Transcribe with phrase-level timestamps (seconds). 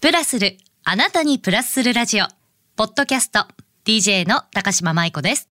[0.00, 2.24] プラスる、あなたにプラスするラジオ。
[2.74, 3.46] ポッドキャスト、
[3.84, 5.49] DJ の高島舞子です。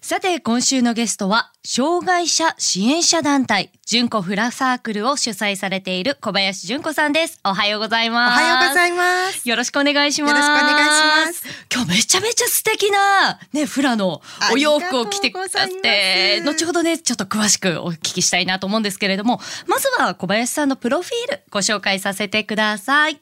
[0.00, 7.40] さて、今週のゲストは、障害者支援者団体、純子フラサークルを主催されている小林純子さんです。
[7.44, 8.40] おはようございます。
[8.40, 9.48] おはようございます。
[9.48, 10.30] よろしくお願いします。
[10.30, 10.86] よろしくお願いし
[11.26, 11.66] ます。
[11.74, 14.22] 今日めちゃめちゃ素敵な、ね、フラの
[14.52, 23.20] お洋服を着てくださって、後ほどね、ちょっと詳しくお聞きしたいなと思うんですけれども、まずは小林さんのプロフィールご紹介させてください。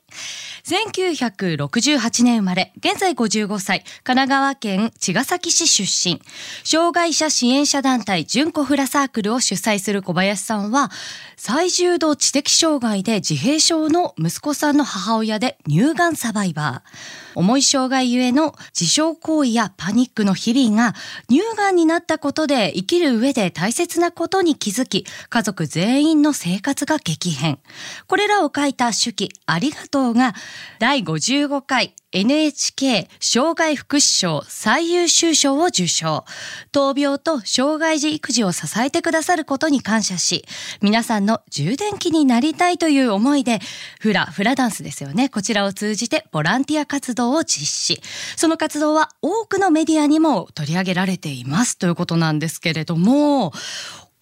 [0.66, 6.20] 1968年生まれ、現在55歳、神奈川県茅ヶ崎市出身。
[6.68, 10.90] 障害者支援者団体純子フラサークルを主催する小林さんは、
[11.36, 17.38] 最重度知的障害で自閉症の息子さんの母親で乳がんサバイバー。
[17.38, 20.94] 重い障害ゆえの自傷行為やパニックの日々が
[21.28, 27.60] 乳がんになったことで生きる上で大切なことに気づき、家族全員の生活が激変。
[28.08, 30.34] これらを書いた手記ありがとうが
[30.80, 36.24] 第55回 NHK 障害福祉賞最優秀賞を受賞。
[36.72, 40.46] 闘病と障害児育児を支えてくださることに感謝し、
[40.80, 43.60] 皆さんの充電器になりたいという思いで、
[44.00, 45.28] フラ、フラダンスですよね。
[45.28, 48.00] こちらを通じてボランティア活動を実施。
[48.34, 53.52] その活動は多くのメディアにも取り上げられていますということなんですけれども、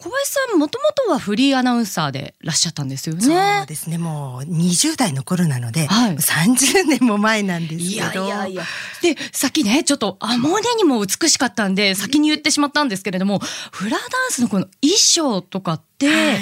[0.05, 3.23] 小林さんもともとはフリーアナウンサーでいらっしゃったんですよね。
[3.23, 3.97] そうですね。
[3.97, 8.27] もう20代の頃なので、はい、30年も前なんですけど。
[8.27, 8.65] いやいやいや。
[9.01, 13.39] で、先ね、ちょっとあまりにも美しかったんで、先に言ってしまったんですけれども、
[13.73, 16.39] フラダンスのこの衣装とかって、はい、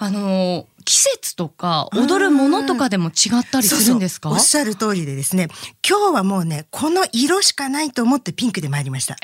[0.00, 4.30] あの季節とか踊るものとかでも違ったりするんですか？
[4.30, 5.48] おっしゃる通りでですね
[5.88, 9.16] 今日はもうねこの色しかないと思ってピンクで参りました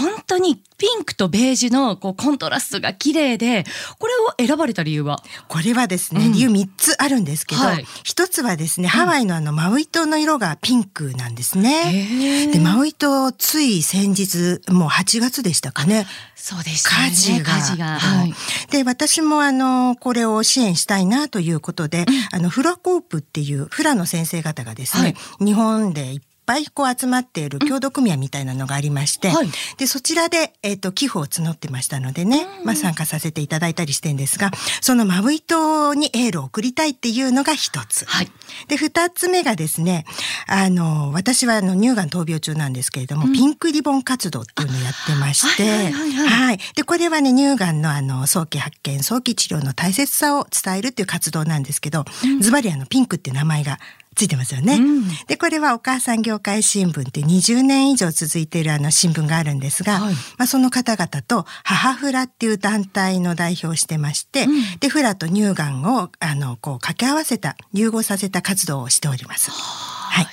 [0.00, 3.64] 本当にピンクとベージュのこうコントラストが綺麗で
[3.98, 5.22] これを選ばれた理由は？
[5.48, 12.48] これはですね、うん、理由3つあるんですけど、はい、1つはですね、ハワイのあのマウイ島の色がピンクなんですね。
[12.52, 16.06] でマウイ島つい先日もう8月でしたかね。
[16.36, 17.54] そうです、ね、火事が。
[17.56, 17.86] 火事が。
[17.98, 18.32] はい、
[18.70, 25.08] で、私もあの、これを支援したいなということで、うん、あの、フラコープっていうフラの先生方がですね、は
[25.40, 34.50] い、日本でぱいこう集まっている協同組合みたいなのがありまして、はい、でそちらで、えーと、寄付を募ってましたのでね、まあ、参加させていただいたりしてんですが
[34.80, 38.06] そのマブイ島にエールを送りたいっていうのが一つ。
[38.06, 38.30] はい、
[38.68, 40.06] で二つ目がですね
[40.46, 52.06] あの私はあの乳がん闘病中なんですけれども、うん、ピンクリボン活動っていうのをやってまして、はい、でこれはね乳がんのあの早期発見早期治療の大切さを伝えるっていう活動なんですけど、
[52.40, 53.78] ズバリあのピンクって名前が
[54.18, 54.74] ついてますよね。
[54.74, 69.52] うん、で、これはお母さん業界新聞って20年以上続いているあの新聞があるんですが、はい、まあその方々と母フラっていう団体の代表をしてまして、うん、で、フラと乳がんをあのこう掛け合わせた、融合させた活動をしております。
[69.52, 70.26] はい。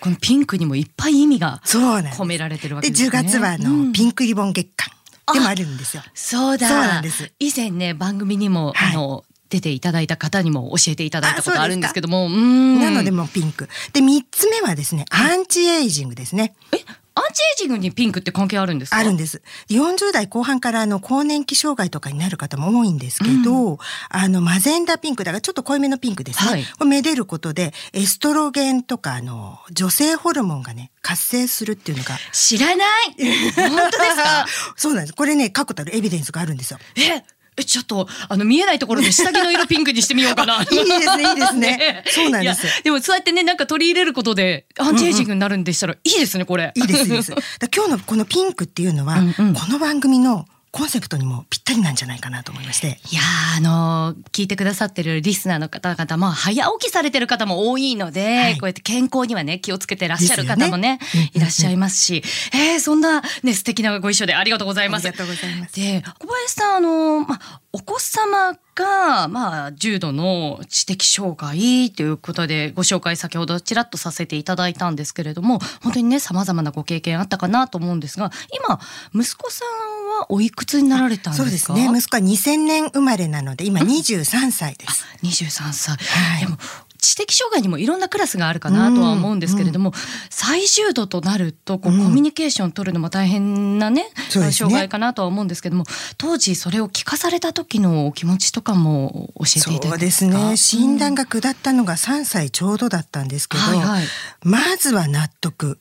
[0.00, 3.10] このピンクにもいっぱい意味が込められてるわけですね。
[3.10, 4.90] で、10月はあの、うん、ピンクリボン月間。
[5.34, 6.02] でもあるんですよ。
[6.14, 6.68] そうだ。
[6.68, 7.30] そうなんです。
[7.38, 12.28] 以前ね、番組にも、はい、あの、出ていただいた方にも教えていただいたことあるんですけども。
[12.28, 13.68] なのでもピンク。
[13.92, 16.54] で、三つ目はですね、アンチエイジングですね。
[16.72, 16.78] え
[17.14, 18.96] アンチエイジングにピンクって関係あるんですか？
[18.98, 19.42] あるんです。
[19.70, 23.78] 40代後半からあの更年期障害とかになる方も多いんですけど、うん、
[24.08, 26.50] あのマゼンダピンクだからちょっと濃いめのピンクですね。
[26.50, 32.86] はい、これめでることでエストロゲンとかあの女性ホルモンがね活性するっていうのが知らない
[33.56, 34.46] 本当ですか？
[34.76, 35.12] そうなんです。
[35.14, 36.78] これね確固たるエビデンスがあるんですよ。
[36.94, 37.24] え
[37.58, 40.62] え、ちょっと、あの、見えないところで下着の色ピンクにしてみようかな。
[40.62, 42.04] いいですね、いいですね。
[42.08, 42.82] そうなんです。
[42.82, 46.72] でも、そうやってね、なんか取り入れることで、アンチエイジングになるんでしたら、いいですね、これ。
[46.74, 47.32] いいです、いいです。
[47.74, 52.98] 今日のこのピンクっていうのは、うんうん、この番組のコンセプトにもぴったりなんじゃないかなと思いまして。
[53.10, 53.20] いや
[53.56, 65.08] あのー、聞いてくださってるリスナーの方々も早起きされてる方も多いので、はい、こうやって健康にはね気をつけてらっしゃる方もね、ね、いらっしゃいますし、えー、そんなね素敵なご一緒でありがとうございます。
[65.08, 65.74] ありがとうございます。
[65.74, 78.30] で小林さんあのー、まあお子様が、まあ、重度の知的障害ということでご紹介先ほどちらっとさせていただいたんですけれども本当にねさまざまなご経験あったかなと思うんですが
[78.66, 78.80] 今
[79.14, 79.68] 息子さん
[80.18, 81.44] はおいくつになられたんですか？
[81.44, 81.88] そうですね。
[81.98, 85.04] 息子は2000年生まれなので今23歳です。
[85.22, 86.58] 23歳、はい、でも
[87.00, 90.00] 知的障害にもいろんなクラスがあるかなとは思うんですけれども、うんうん、
[90.30, 95.84] 最重度となるとこう、コミュニケーション取るのも大変なね、ね、障害かなとは思うんですけども
[96.16, 100.32] 当時それを聞かされた時のお気持ちとかも教えていただけますか？
[100.32, 100.56] そうですね。
[100.56, 104.04] 診断が下ったのが3歳ちょうどだったんですけど、はいはい、
[104.42, 105.78] まずは納得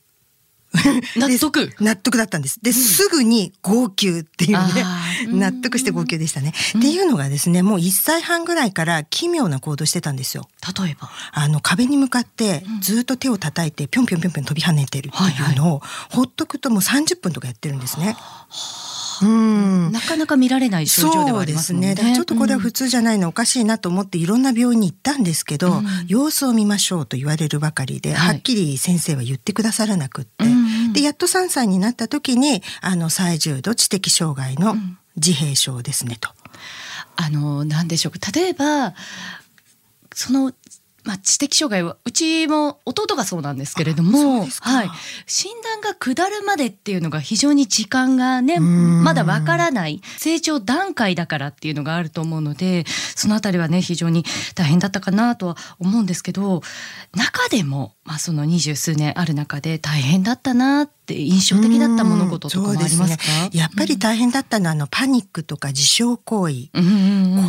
[1.18, 1.74] 納得。
[1.80, 2.60] 納得だったんです。
[2.62, 4.86] で、すぐに号泣っていうね、
[5.28, 6.54] 納得して号泣でしたね。
[6.78, 10.48] っていうのがですね、もう1歳半ぐらいから奇妙な行動してたんですよ。
[10.82, 11.10] 例えば？
[11.32, 18.16] あの壁に向かってずっと手を叩いてぴょんぴょんぴょんぴょん飛び跳ねてるっていうのを、ほっとくともう30分とかやってるんですね。
[19.22, 21.96] うん、なかなか見られない症状ではありますね。
[21.96, 22.14] ね。
[22.16, 30.57] ちょっとこれは普通じゃないの、おかしいなと思っていろんな病院に行ったんですけど、うん、様子を見ましょうと言われるばかりで、はい、はっきり先生は言ってくださらなくって、うん、
[30.98, 34.74] でやっと3歳になった時にあの最重度知的障害の
[35.16, 36.32] 自閉症ですねと。
[37.16, 38.96] あの何でしょうか例えば
[40.16, 40.54] その
[41.08, 44.90] まあ、知的障害はうちも弟がそうなんですけれども、はい、
[45.26, 52.84] 診断が下るまでっていうのが非常に時間がねまだわからない成長段階だからっていうのがあると思うので
[53.16, 56.62] そのあたりはね非常に大変だったかなとは思うんですけど
[57.16, 66.70] 中でも、まあ、その二十数年ある中で大変だったなって印象的だった物事とかもありますか、ね、やっぱり大変だったのは、あのパニックとか自傷行為、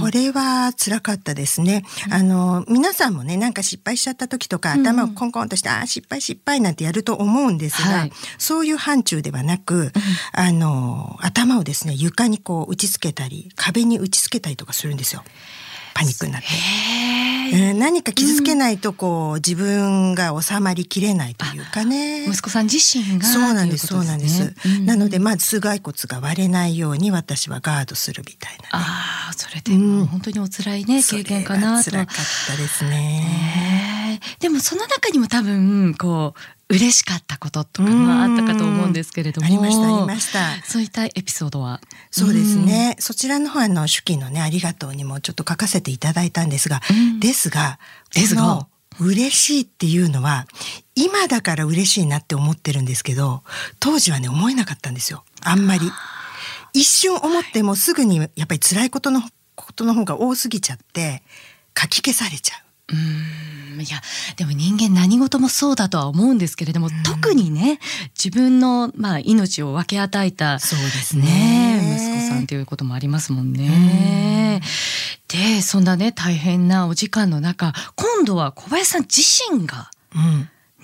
[0.01, 1.85] これは辛かったですね。
[2.11, 9.93] あの皆さんもねなんか失敗しちゃった時とか頭をコンコンとして、ああ失敗失敗なんてやると思うんですが、はい、そういう範疇ではなく、
[10.33, 15.23] あの頭をですね床にこう打ちつけたり壁に打ちつけたりとかするんですよ。
[15.95, 16.49] パニックになって。
[17.51, 22.27] えー、何か傷つけないとこう、自分が収まりきれないというかね。
[22.27, 24.55] 息子さん自身がそうなんです、そうなんです。
[24.85, 31.91] なのでまず頭蓋骨が割れないように私はガードするみたいな、ね、ああ、それでも本当にお辛いね、経験かなと。
[31.91, 32.17] 辛かっ
[32.49, 34.21] たですね。
[34.41, 40.63] でもその中にも多分こう嬉しかったこととかもあったかと思うんですけれどもありましたありました。
[40.67, 41.81] そういったエピソードは？
[42.11, 42.97] そうですね。
[42.99, 46.81] そちらの方の手記のねありがとうにもちょっと書かせていただいたんですが、
[47.21, 47.79] ですが
[48.15, 48.67] ですが。
[49.01, 50.45] 嬉しいっていうのは
[50.97, 53.45] 今だから嬉しいなって思ってるんですけど
[53.79, 55.23] 当時はね思えなかったんですよ。
[55.43, 55.89] あんまり。
[56.73, 59.23] 一瞬思ってもすぐにやっぱり辛いことの
[59.55, 61.23] ことの方が多すぎちゃって
[61.81, 62.61] 書き消されちゃう
[62.93, 63.81] うん。
[63.81, 64.01] いや
[64.35, 67.79] でも人間何事もそうだとは思うんですけれども、うん、特にね
[68.13, 71.97] 自分の、まあ、命を分け与えたそうですね。
[71.97, 74.61] 息子さんということもありますもんね。
[75.29, 79.21] でそんなね大変なお時間の中今度は小林さん自
[79.53, 79.91] 身が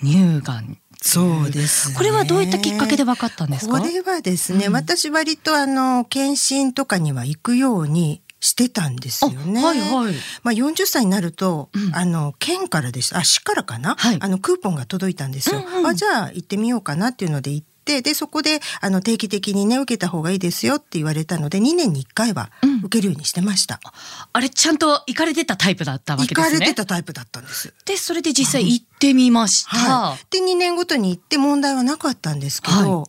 [0.01, 3.79] 乳がん、そうです、ね、これはどういったきっかけで分かったんですか？
[3.79, 9.63] これはですね、うん、私割とあの検診とかには行くようにしてたんですよね。
[9.63, 10.13] はいはい。
[10.43, 13.17] まあ40歳になると、うん、あの県からでした。
[13.17, 15.63] あ市からかな、はい、あのクーポンが届いたんですよ。
[15.65, 18.01] うんうん、あじゃあ行ってみようかなっていうので行って。
[18.01, 22.49] でそこであの定期的にね受けた方がいいですよって言われたので2年に1回は
[22.83, 23.91] 受けるようにしてました、うん、
[24.33, 26.45] あれちゃんと行かれてたタイプだったわけですね。
[26.45, 27.73] 行かれてたタイプだったんです。
[27.85, 33.07] でそれで実際行ってみました、はい、で2年ごとに行って問題はなかったんですけど、はい、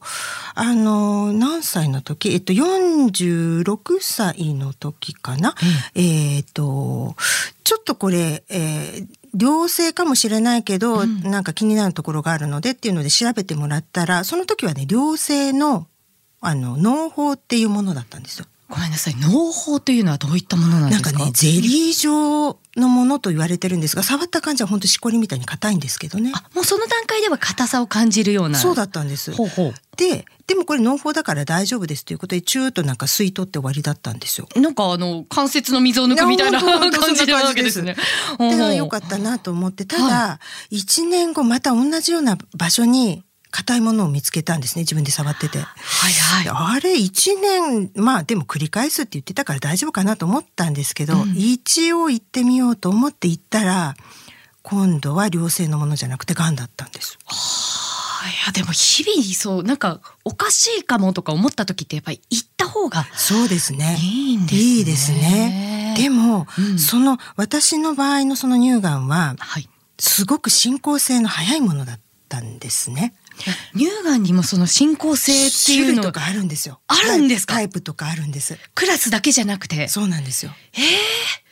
[0.55, 5.55] あの何歳の時えっと46歳の時かな、
[5.95, 7.17] うん、えっと
[7.65, 9.09] ちょっとこれ、えー、
[9.39, 15.87] 良性かもしれないけど、うん、なんか気になるところがあるのでっていうので調べてもらったらその時はね良性の
[16.41, 18.47] あの農法っていうものだったんですよ。
[18.69, 19.15] ごめんなさい。
[19.19, 21.13] 農法というのはどういったものなんですか？
[21.13, 26.33] なんかねゼリー状のものと言われてるんですが触った感じは本当しこりみたいに硬いんですけどね。
[26.35, 28.59] あもうその段階では硬さを感じるような。
[28.59, 29.33] そうだったんです。
[29.33, 29.75] ほうほう。
[29.97, 34.49] ででもこれ農法だから大丈夫ですということでチューとなんか吸い取って終わりだったんですよ。
[34.57, 37.97] なんかあの関節の水を抜くみたいな感じなわけですね。
[38.39, 40.41] でよかったなと思ってただ
[40.71, 43.23] 一、はい、年後また同じような場所に
[43.57, 45.59] 硬いものを見つけたんですね自分で触ってて。
[45.59, 53.95] はいはい、あれ1年まあでも繰り返すって言ってたから大丈夫かなと思ったんですけど、うん、一応行ってみようと思って行ったら
[54.63, 57.19] 今度は良性のものじゃなくて癌だったんです。
[57.25, 64.61] はあ、いやでも日々そうなんかおかしいかもとか思った時ってやっぱり行った方がそうですねいいんですね。
[64.61, 73.15] いいですねでも、うん、その私の場合のその乳がんは、はい、すごく進行性の早いものだったんですね。
[73.75, 76.81] 乳がんにもその進行性っていうのとかあるんですよ。
[76.87, 77.55] あるんですか？
[77.55, 78.59] タイプとかあるんです。
[78.75, 79.89] クラスだけじゃなくて？
[79.89, 80.53] そうなんですよ。
[80.75, 80.81] え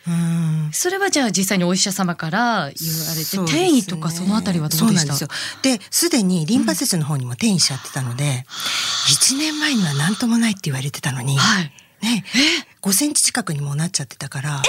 [0.07, 5.15] えー、それはじゃあ実際にお医者様から言われて、ね、転移とかそのあたりはどうでした？
[5.15, 5.29] そう
[5.63, 11.73] で、すでにリンパ節の方にも転移しちゃってたので、うん、1年前には何ともないって言われてたのに、はい、
[12.03, 12.25] ね、
[12.83, 14.63] 5センチ近くにもなっちゃってたから。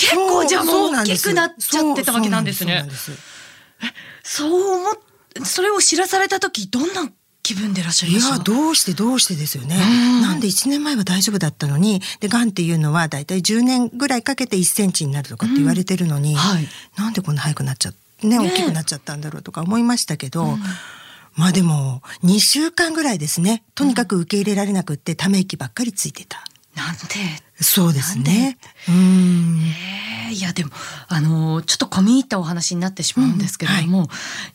[0.00, 2.84] 結構じゃあもう大きくなっちゃってたわけなんですね。
[4.22, 4.94] そう思っ
[5.44, 7.10] それを知らされた時どんな
[7.42, 9.76] 気分でいらっしゃいまいやどうしてどうしてですよね。
[10.20, 20.58] なんで1年前は大丈夫だったのにでがんっていうのはだいたい10年ぐらいかけて1センチになるとかって言われてるのに、うんはい、なんでこんな早くなっちゃってね大きくなっちゃったんだろうとか思いましたけど、うん、
[21.38, 23.62] まあでも、2週間ぐらいですね。
[23.76, 26.44] とにかく受け入れられなくって、ため息ばっかりついてた。
[26.74, 26.98] なんで
[27.60, 28.58] そうですね。
[28.88, 29.58] うん。
[30.28, 30.70] えー、いやでも
[31.08, 34.12] あのちょっと込み入ったお話になってしまうんですけれども、うんは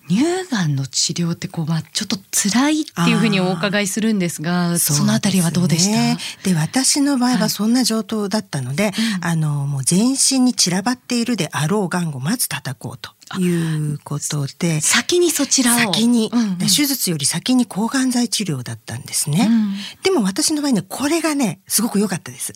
[0.10, 6.50] い、乳がんの治療ってこうまあちょっと辛いっていうふうにお伺いするんですが、そのあたりはどうでした？
[6.50, 13.12] で、私の場合はそんな状況だったので、はい、あのもう全身に散らばっているであろうがんをまず叩こうと。
[13.40, 15.80] いうことで先にそちらを。
[15.80, 22.54] 先に、うんうん、手術より先に抗がん剤治療だったんですね、うん、でも私の場合ねこれがねすごく良かったです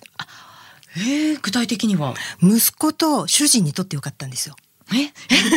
[0.97, 2.15] えー、具体的には？
[2.41, 4.55] 息子と主人にとってよかったんですよ。
[4.93, 5.11] え？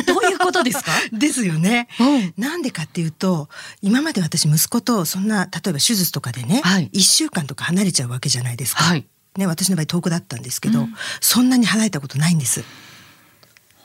[0.05, 0.93] どういうことですか？
[1.13, 3.49] ですよね、うん、なんでかっていうと
[3.81, 9.07] 今まで私息子とそんな例えば手術とかでね、はい、1週間とか離れちゃうわけじゃないですか、はい、
[9.37, 12.65] ね、私の場合遠くだったんですけど、うん、そんなに離れたことないんです。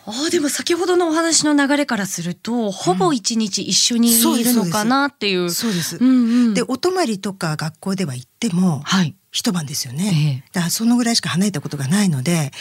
[0.07, 5.50] あでも先ほどのお話の流れからすると、ほぼ一日一緒にいるのかなっていう。
[5.50, 5.97] そうです。
[5.97, 6.12] うんう
[6.50, 12.51] ん、でお泊まりとか学校では行っても、はい、一晩ですよね、ええ、だからそのぐらいしか離れたことがないので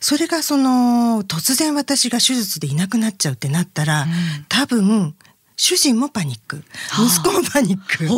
[0.00, 4.08] それがその突然私が手術でいなくなっちゃうってなったら、うん、
[4.48, 5.14] 多分
[5.56, 6.64] 主人もパニック、
[6.98, 8.08] 息子もパニック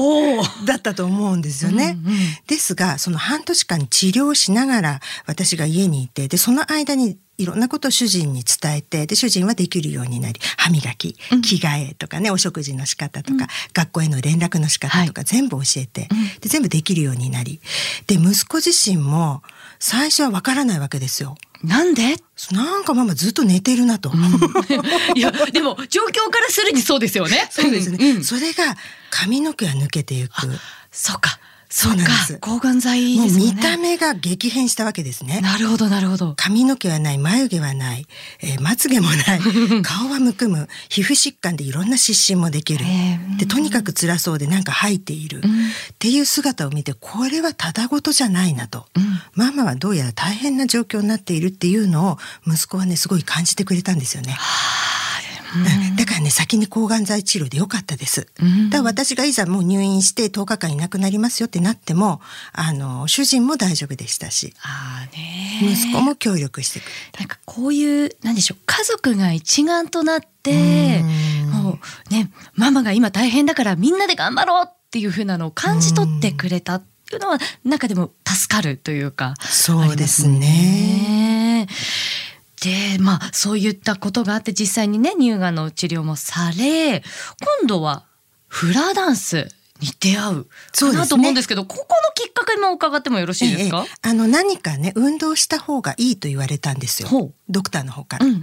[0.64, 1.98] だったと思うんですよね。
[2.02, 16.08] うんうん、ですが、その半年間治療しながら私が家にいて、で、その間にいろんなことを主人に伝えてで主人はできるようになり歯磨き着替えとかね、うん、お食事の仕方とか、うん、学校への連絡の仕方とか、全部教えて、
[16.40, 17.60] で全部できるようになり
[18.06, 19.42] で息子自身も
[19.78, 21.36] 最初はわからないわけですよ。
[21.62, 22.16] なんで？
[22.52, 24.10] なんかママずっと寝てるなと。
[24.10, 27.48] うん、いやでも状況からするにそうですよね。
[27.50, 28.22] そうですね。
[28.22, 28.76] それが
[29.10, 30.32] 髪の毛が抜けていく。
[30.92, 31.38] そうか。
[31.68, 32.38] そうなんです。
[32.38, 35.40] 抗がん剤、ね、見た目が激変したわけですね。
[35.40, 36.34] なるほど、なるほど。
[36.36, 38.06] 髪の毛はない、眉毛はない、
[38.40, 39.40] えー、まつげもない、
[39.82, 42.84] 顔はむくむ、皮膚疾患でいろんな湿疹もできる。
[43.38, 54.32] で、とにかく辛そうでなんか吐いている、うん、っていう姿を見て、これはただごとじゃないなと、うん、ママはどうやら大変な状況になっているっていうのを息子はね、すごい感じてくれたんですよね。
[54.32, 54.38] は
[54.80, 54.83] あ
[55.96, 58.26] だからね先に抗がん剤治療でよかったです。
[58.70, 62.20] だから私がいざもう入院して10日間いなくなりますよってなっても
[62.52, 64.54] あの主人も大丈夫でしたし。
[65.60, 71.02] 息子も協力してくれなんかこういうなんでしょう家族が一丸となって
[71.52, 71.78] も
[72.10, 81.66] うねママが今大変だからみんなで頑張ろうっていうふうなのを感じ取ってくれたっていうのは中でも助かるというかそうですね。
[82.64, 88.06] でまあそういったことがあって実際にね乳がんの治療もされ今度は
[88.48, 89.48] フラダンス。
[89.80, 90.44] に出会う。
[90.72, 97.32] かなと思うんですけど、ね、ここのきっかけも伺ってもよろしいですか、ええ、あの何かね運動した方がいいと言われたんですよ。
[97.48, 98.26] ドクターの方から。
[98.26, 98.40] うんうん、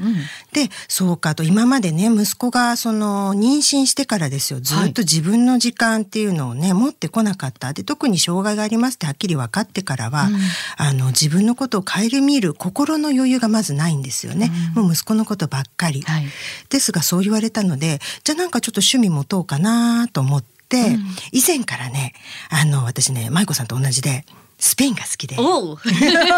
[0.53, 4.59] でそうかと今までね息子がその妊娠してからですよ。
[4.59, 7.73] ずっと自分の時間っていうのをね、はい、持ってこなかった。
[7.73, 10.37] で特に障害がありますってはっきり分かってからは、うん、
[10.77, 16.25] あの自分のことを顧みる心の余裕がまずないんですよね、うん、もう息子のことばっかり、はい、
[16.69, 22.13] ですがそう言われたのでじゃあなんかちょっと趣味持とうかなと思って。、うん、以前からね
[22.49, 24.25] あの私ね舞子さんと同じで
[24.59, 25.35] スペインが好きで。
[25.39, 25.75] お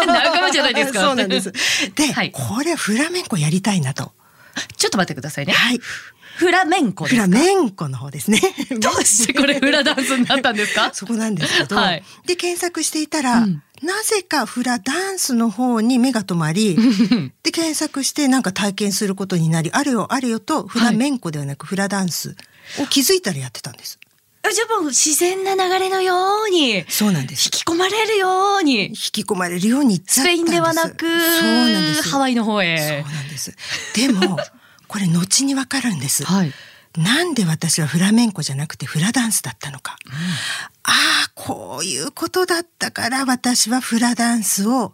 [0.06, 1.00] 仲間じゃないですか。
[1.02, 1.52] そうなんです。
[1.94, 4.12] で、はい、これフラメンコやりたいなと。
[4.76, 5.52] ちょっと待ってくださいね。
[5.52, 5.80] はい。
[6.36, 8.40] フラメンコフラメンコの方ですね。
[8.80, 10.90] どうしてこれ フラダンスになったんですか？
[10.92, 16.76] そこなんですけど、はい、で検索していたら、うん、なぜかフラダンスの方に目が止まり
[17.44, 22.34] で検索してなんか体験することになりあれよあれよとフラメンコではなくフラダンス
[22.80, 23.98] を気づいたらやってたんです。
[24.52, 27.46] じゃあもう自然な流れのようにそうなんです。
[27.46, 32.08] 引き込まれるように引き込まれるようにスペインではなくそうなんです。
[32.10, 33.02] ハワイの方へ。
[33.04, 33.56] そうなんです。
[33.94, 34.38] でも
[34.86, 36.52] これ後にわかるんです、はい、
[36.96, 40.16] なんで私はフラメンコじゃなくてフラダンスだったのか、うん、あ
[41.26, 44.92] あこういうことだったから私はフラダンスを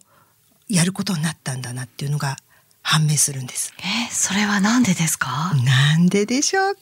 [0.69, 2.39] やることになったんだなっていうのが
[2.81, 3.75] 判明するんです。
[3.81, 5.53] えそれはなんでですか？
[5.65, 6.81] なんででしょうか？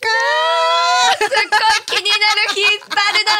[1.09, 3.33] すっごい気になる引っ張るな。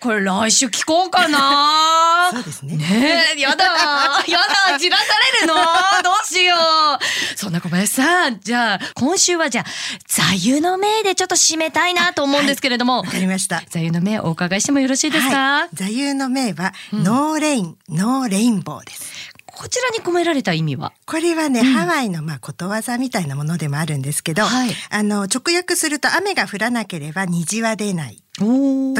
[0.00, 2.30] これ来週聞こうかな。
[2.32, 2.76] そうですね。
[2.76, 3.64] ねえ、やだ。
[3.64, 4.38] や
[4.72, 4.78] だ。
[4.78, 5.04] じらさ
[5.40, 5.54] れるの。
[5.54, 7.36] どうしよう。
[7.36, 9.64] そんな小林さん、じゃあ今週はじゃあ
[10.06, 12.98] 座右の銘でちょっと締めたいなと思うんですけれども。
[12.98, 13.62] わ、はい、かりました。
[13.68, 15.36] 座右の銘お伺いしてもよろしいですか？
[15.36, 19.29] はい、座右の銘は、うん、 No rain, no rainbow です。
[19.60, 20.94] こちらに込められた意味は？
[21.04, 28.22] これはね、うん、ハワイのまあことわざみたいなものでもあるんですけど、はい、あの直訳すると雨が降らなければ虹は出ない。
[28.38, 28.44] と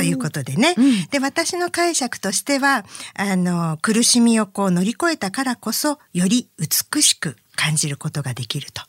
[0.03, 8.83] いうことでね、うん、で私の解釈としてはあの苦しみをこう乗り越えたからこそより美しく感じることができると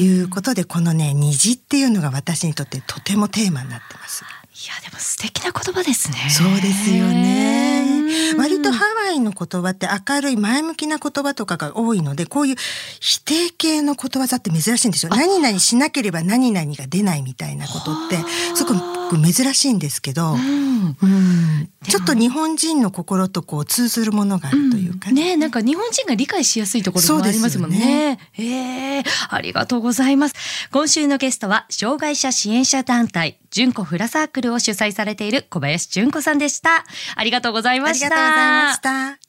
[0.00, 4.24] いうことでこのね虹っていうのが私にとってとてもテーマになってます。
[4.54, 6.28] いやでも素敵な言葉ですね。
[6.28, 8.02] そうですよね。
[8.36, 12.56] 割とハワイの言葉って明るい前向きな言葉とかが多いので、こういう
[13.00, 15.10] 否定系のことわざって珍しいんですよ。
[15.10, 18.16] 何々しなければ何々が出ないみたいなことって
[18.54, 18.74] すご
[19.08, 25.22] く珍しいんですけど、うん、うんちょっと日本人の心とこう通ずるものがあるというかね。
[25.22, 27.78] うん、ねなんか日本人が理解しやすいところもありますもんね。
[27.78, 30.34] ねえー、ありがとうございます。
[30.70, 36.84] 今週のゲストは障害者支援者団体純子フラサークルを主催されている小林純子さんでした。
[37.16, 38.06] ありがとうございました。
[38.06, 39.22] ありがとうございました。